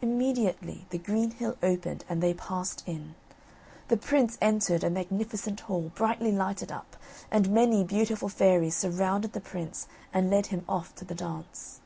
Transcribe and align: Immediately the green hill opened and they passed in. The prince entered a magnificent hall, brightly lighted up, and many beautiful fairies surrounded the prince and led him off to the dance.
Immediately 0.00 0.86
the 0.88 0.96
green 0.96 1.32
hill 1.32 1.58
opened 1.62 2.06
and 2.08 2.22
they 2.22 2.32
passed 2.32 2.82
in. 2.86 3.14
The 3.88 3.98
prince 3.98 4.38
entered 4.40 4.82
a 4.82 4.88
magnificent 4.88 5.60
hall, 5.60 5.92
brightly 5.94 6.32
lighted 6.32 6.72
up, 6.72 6.96
and 7.30 7.50
many 7.50 7.84
beautiful 7.84 8.30
fairies 8.30 8.76
surrounded 8.76 9.34
the 9.34 9.40
prince 9.42 9.88
and 10.10 10.30
led 10.30 10.46
him 10.46 10.64
off 10.68 10.94
to 10.94 11.04
the 11.04 11.14
dance. 11.14 11.82